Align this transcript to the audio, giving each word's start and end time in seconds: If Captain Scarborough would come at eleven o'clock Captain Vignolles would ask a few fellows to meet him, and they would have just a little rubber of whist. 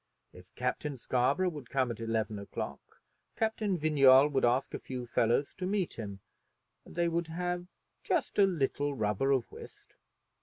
If 0.33 0.55
Captain 0.55 0.97
Scarborough 0.97 1.51
would 1.51 1.69
come 1.69 1.91
at 1.91 1.99
eleven 1.99 2.39
o'clock 2.39 3.03
Captain 3.35 3.77
Vignolles 3.77 4.31
would 4.31 4.43
ask 4.43 4.73
a 4.73 4.79
few 4.79 5.05
fellows 5.05 5.53
to 5.59 5.67
meet 5.67 5.93
him, 5.93 6.21
and 6.85 6.95
they 6.95 7.07
would 7.07 7.27
have 7.27 7.67
just 8.03 8.39
a 8.39 8.47
little 8.47 8.95
rubber 8.95 9.29
of 9.29 9.51
whist. 9.51 9.97